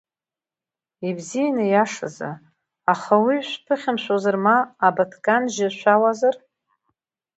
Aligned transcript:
Ибзиан 1.07 1.57
аиашазы, 1.63 2.31
аха 2.91 3.15
уи 3.25 3.37
шәԥыхьамшәозар 3.49 4.37
ма 4.43 4.57
абаҭканжьы 4.87 5.67
шәауазар? 5.77 6.35